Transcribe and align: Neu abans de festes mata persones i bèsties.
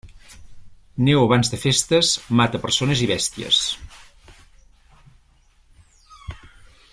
Neu 1.09 1.19
abans 1.25 1.51
de 1.55 1.59
festes 1.65 2.09
mata 2.39 2.61
persones 2.63 3.03
i 3.07 3.09
bèsties. 3.13 3.61